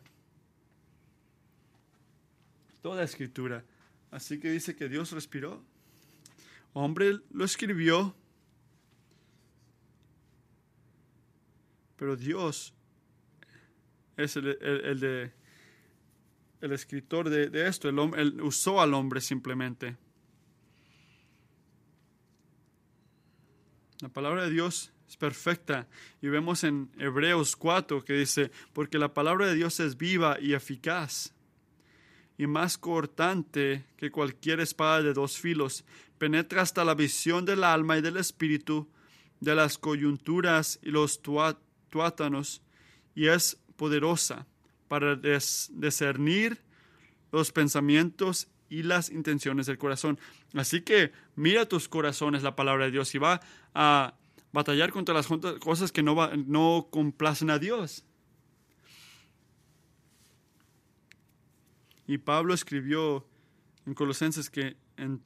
[2.82, 3.64] Toda escritura.
[4.12, 5.64] Así que dice que Dios respiró.
[6.74, 8.16] Hombre lo escribió
[12.02, 12.74] Pero Dios
[14.24, 15.32] es el, de,
[16.62, 17.90] el escritor de, esto.
[17.90, 19.98] El, él usó al hombre simplemente.
[24.02, 25.88] La palabra de Dios es perfecta.
[26.22, 30.54] Y vemos en Hebreos 4 que dice, porque la palabra de Dios es viva y
[30.54, 31.34] eficaz
[32.38, 35.86] y más cortante que cualquier espada de dos filos,
[36.18, 38.90] penetra hasta la visión del alma y del espíritu,
[39.40, 42.64] de las coyunturas y los tuátanos
[43.14, 44.46] y es poderosa
[44.88, 46.62] para discernir
[47.32, 50.20] los pensamientos y las intenciones del corazón.
[50.54, 53.42] Así que mira tus corazones la palabra de Dios y va
[53.74, 54.14] a
[54.52, 55.26] batallar contra las
[55.60, 56.16] cosas que no,
[56.46, 58.06] no complacen a Dios.
[62.06, 63.26] Y Pablo escribió
[63.88, 65.24] en Colosenses que en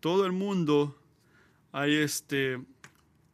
[0.00, 0.98] todo el mundo
[1.72, 2.58] hay este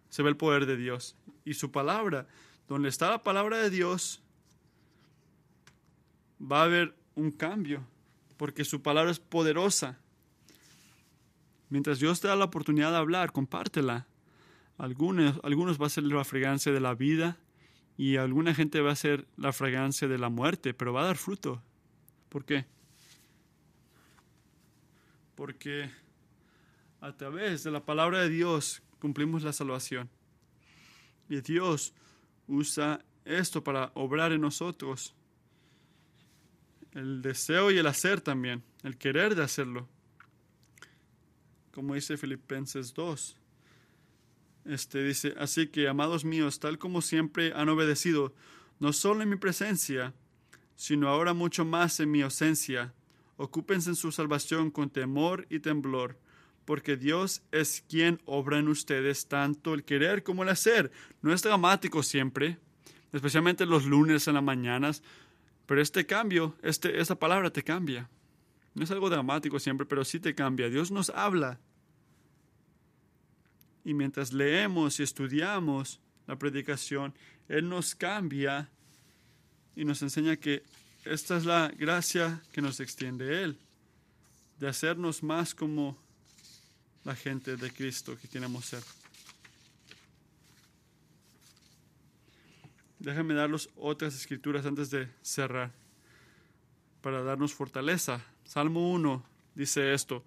[0.08, 2.26] se ve el poder de Dios y su palabra
[2.66, 4.20] donde está la palabra de Dios,
[6.40, 7.86] va a haber un cambio,
[8.36, 9.98] porque su palabra es poderosa.
[11.70, 14.06] Mientras Dios te da la oportunidad de hablar, compártela.
[14.78, 17.36] Algunos, algunos va a ser la fragancia de la vida
[17.96, 21.16] y alguna gente va a ser la fragancia de la muerte, pero va a dar
[21.16, 21.62] fruto.
[22.28, 22.64] ¿Por qué?
[25.34, 25.90] Porque
[27.00, 30.08] a través de la palabra de Dios cumplimos la salvación.
[31.28, 31.92] Y Dios
[32.46, 35.14] usa esto para obrar en nosotros.
[36.98, 39.88] El deseo y el hacer también, el querer de hacerlo.
[41.70, 43.36] Como dice Filipenses 2.
[44.64, 48.34] Este dice, así que, amados míos, tal como siempre han obedecido,
[48.80, 50.12] no solo en mi presencia,
[50.74, 52.92] sino ahora mucho más en mi ausencia,
[53.36, 56.18] ocúpense en su salvación con temor y temblor,
[56.64, 60.90] porque Dios es quien obra en ustedes tanto el querer como el hacer.
[61.22, 62.58] No es dramático siempre,
[63.12, 65.04] especialmente los lunes en las mañanas,
[65.68, 68.08] pero este cambio, este, esta palabra te cambia.
[68.74, 70.70] No es algo dramático siempre, pero sí te cambia.
[70.70, 71.60] Dios nos habla.
[73.84, 77.12] Y mientras leemos y estudiamos la predicación,
[77.50, 78.70] Él nos cambia
[79.76, 80.62] y nos enseña que
[81.04, 83.58] esta es la gracia que nos extiende Él.
[84.58, 85.98] de hacernos más como
[87.04, 88.82] la gente de Cristo que queremos ser.
[92.98, 95.72] Déjenme darles otras escrituras antes de cerrar
[97.00, 98.24] para darnos fortaleza.
[98.44, 99.24] Salmo 1
[99.54, 100.24] dice esto,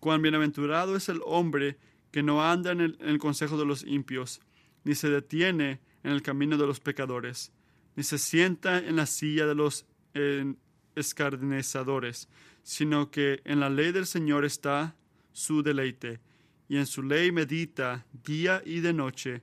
[0.00, 1.76] cuán bienaventurado es el hombre
[2.10, 4.40] que no anda en el, consejo de los impios,
[4.84, 7.52] ni se detiene en el camino de los pecadores,
[7.96, 10.54] ni se sienta en la silla de los eh,
[10.94, 12.28] escarnecedores,
[12.62, 14.96] sino que en la ley del Señor está
[15.32, 16.20] su deleite,
[16.68, 19.42] y en su ley medita día y de noche.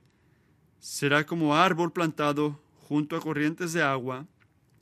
[0.80, 4.26] Será como árbol plantado junto a corrientes de agua,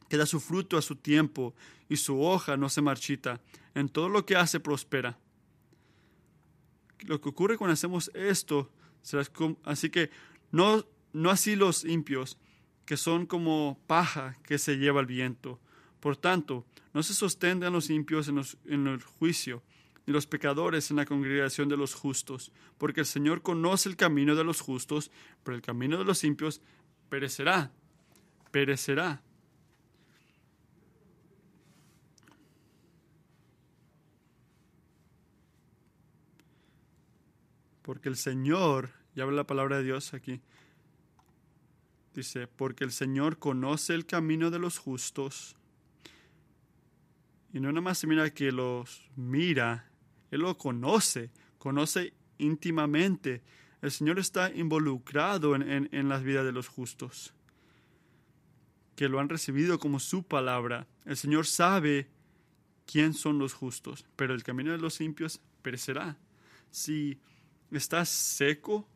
[0.09, 1.55] que da su fruto a su tiempo,
[1.89, 3.41] y su hoja no se marchita.
[3.75, 5.19] En todo lo que hace prospera.
[7.07, 8.71] Lo que ocurre cuando hacemos esto,
[9.65, 10.11] así que
[10.51, 12.39] no, no así los impios,
[12.85, 15.61] que son como paja que se lleva el viento.
[16.01, 19.63] Por tanto, no se sostengan los impios en, en el juicio,
[20.07, 24.35] ni los pecadores en la congregación de los justos, porque el Señor conoce el camino
[24.35, 25.11] de los justos,
[25.43, 26.61] pero el camino de los impios
[27.09, 27.71] perecerá,
[28.53, 29.21] perecerá.
[37.83, 40.41] Porque el Señor, ya habla la palabra de Dios aquí,
[42.15, 45.57] dice, porque el Señor conoce el camino de los justos.
[47.53, 49.91] Y no nada más se mira que los mira,
[50.31, 53.43] Él lo conoce, conoce íntimamente.
[53.83, 57.35] El Señor está involucrado en, en, en las vidas de los justos,
[58.97, 60.87] que lo han recibido como su palabra.
[61.05, 62.09] El Señor sabe
[62.87, 66.17] quién son los justos, pero el camino de los impios perecerá.
[66.71, 67.19] Si
[67.71, 68.87] estás seco,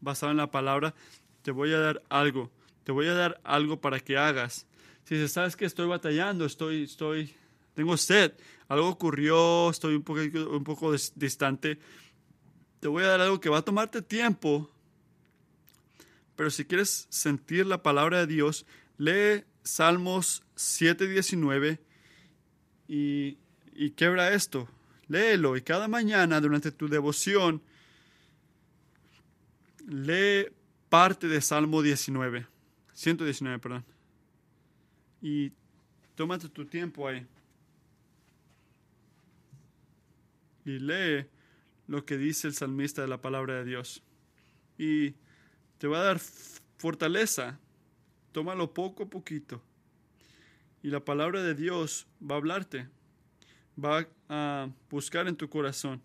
[0.00, 0.94] basado en la palabra,
[1.42, 2.50] te voy a dar algo,
[2.84, 4.66] te voy a dar algo para que hagas.
[5.04, 7.34] Si sabes que estoy batallando, estoy, estoy,
[7.74, 8.32] tengo sed,
[8.68, 11.78] algo ocurrió, estoy un poco, un poco distante,
[12.80, 14.70] te voy a dar algo que va a tomarte tiempo.
[16.36, 18.66] Pero si quieres sentir la palabra de Dios,
[18.98, 21.78] lee Salmos 7:19
[22.88, 23.38] y,
[23.72, 24.68] y quebra esto.
[25.08, 27.62] Léelo y cada mañana durante tu devoción,
[29.86, 30.46] lee
[30.88, 32.46] parte de Salmo 19,
[32.92, 33.84] 119, perdón.
[35.20, 35.52] Y
[36.14, 37.26] tómate tu tiempo ahí.
[40.64, 41.26] Y lee
[41.86, 44.02] lo que dice el salmista de la palabra de Dios.
[44.78, 45.14] Y
[45.78, 46.20] te va a dar
[46.78, 47.58] fortaleza.
[48.32, 49.62] Tómalo poco a poquito.
[50.82, 52.88] Y la palabra de Dios va a hablarte.
[53.82, 56.02] Va a buscar en tu corazón.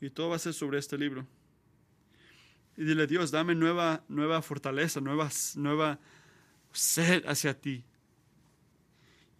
[0.00, 1.26] Y todo va a ser sobre este libro
[2.76, 5.98] y dile, Dios, dame nueva, nueva fortaleza, nueva, nueva
[6.72, 7.84] sed hacia ti.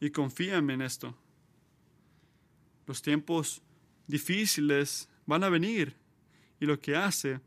[0.01, 1.17] Y confíame en esto.
[2.87, 3.63] Los tiempos
[4.07, 5.97] difíciles van a venir
[6.61, 7.41] y lo que hace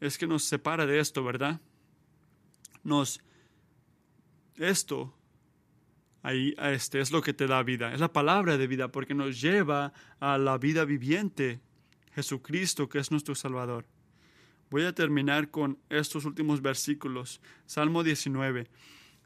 [0.00, 1.60] es que nos separa de esto, ¿verdad?
[2.84, 3.20] Nos
[4.56, 5.14] esto
[6.22, 9.40] ahí este es lo que te da vida, es la palabra de vida porque nos
[9.40, 11.60] lleva a la vida viviente,
[12.14, 13.86] Jesucristo que es nuestro Salvador.
[14.70, 17.40] Voy a terminar con estos últimos versículos.
[17.66, 18.66] Salmo 19.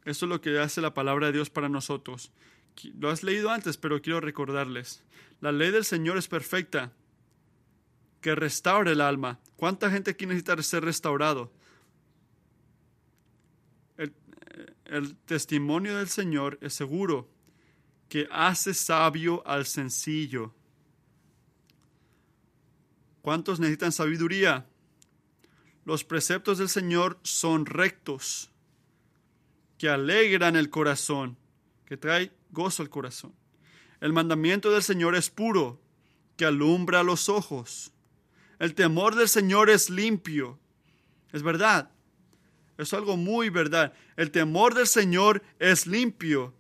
[0.05, 2.33] Esto es lo que hace la palabra de Dios para nosotros.
[2.99, 5.03] Lo has leído antes, pero quiero recordarles.
[5.41, 6.93] La ley del Señor es perfecta,
[8.21, 9.41] que restaura el alma.
[9.57, 11.51] ¿Cuánta gente aquí necesita ser restaurado?
[13.97, 14.13] El,
[14.91, 17.31] el testimonio del Señor es seguro,
[18.09, 20.53] que hace sabio al sencillo.
[23.23, 24.67] ¿Cuántos necesitan sabiduría?
[25.85, 28.51] Los preceptos del Señor son rectos,
[29.79, 31.39] que alegran el corazón,
[31.87, 33.33] que trae gozo al corazón.
[34.01, 35.81] El mandamiento del Señor es puro,
[36.37, 37.93] que alumbra los ojos.
[38.59, 40.59] El temor del Señor es limpio.
[41.33, 41.91] Es verdad.
[42.81, 43.93] Es algo muy verdad.
[44.17, 46.55] El temor del Señor es limpio,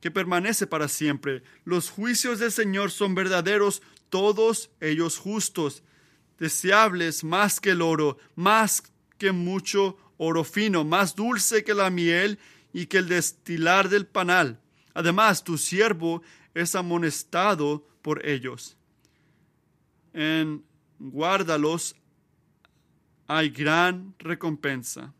[0.00, 1.42] que permanece para siempre.
[1.64, 5.82] Los juicios del Señor son verdaderos, todos ellos justos
[6.38, 8.84] deseables más que el oro, más
[9.18, 12.38] que mucho oro fino, más dulce que la miel
[12.72, 14.60] y que el destilar del panal.
[14.94, 16.22] Además, tu siervo
[16.54, 18.76] es amonestado por ellos.
[20.12, 20.64] En
[21.00, 21.96] guárdalos
[23.26, 25.12] hay gran recompensa.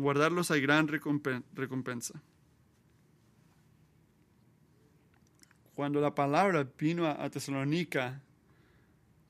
[0.00, 2.22] Guardarlos hay gran recompensa.
[5.74, 8.20] Cuando la palabra vino a Tesalónica,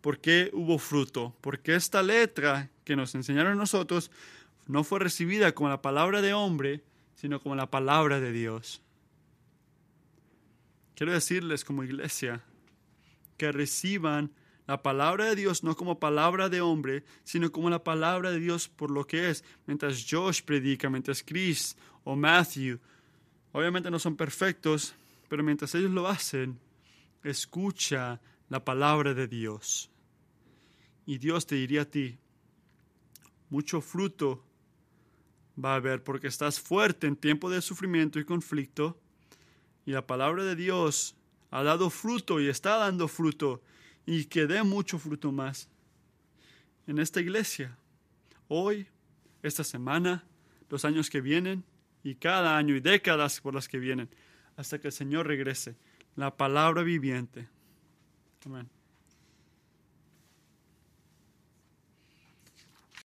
[0.01, 1.35] ¿Por qué hubo fruto?
[1.41, 4.11] Porque esta letra que nos enseñaron nosotros
[4.67, 6.83] no fue recibida como la palabra de hombre,
[7.15, 8.81] sino como la palabra de Dios.
[10.95, 12.43] Quiero decirles como iglesia
[13.37, 14.31] que reciban
[14.69, 18.69] la palabra de Dios no como palabra de hombre, sino como la palabra de Dios
[18.69, 19.43] por lo que es.
[19.67, 22.79] Mientras Josh predica, mientras Chris o Matthew,
[23.53, 24.95] obviamente no son perfectos,
[25.27, 26.61] pero mientras ellos lo hacen,
[27.25, 29.91] escucha la palabra de Dios.
[31.07, 32.19] Y Dios te diría a ti,
[33.49, 34.45] mucho fruto
[35.63, 39.01] va a haber porque estás fuerte en tiempo de sufrimiento y conflicto.
[39.87, 41.17] Y la palabra de Dios
[41.51, 43.63] ha dado fruto y está dando fruto
[44.11, 45.69] y que dé mucho fruto más
[46.87, 47.77] en esta iglesia.
[48.49, 48.87] Hoy,
[49.43, 50.25] esta semana,
[50.71, 51.63] los años que vienen
[52.03, 54.09] y cada año y décadas por las que vienen,
[54.57, 55.77] hasta que el Señor regrese.
[56.17, 57.49] La palabra viviente.
[58.47, 58.71] Amén.